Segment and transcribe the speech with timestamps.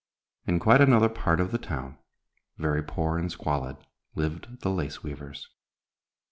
[0.47, 1.99] In quite another part of the town,
[2.57, 3.77] very poor and squalid,
[4.15, 5.47] lived the lace weavers.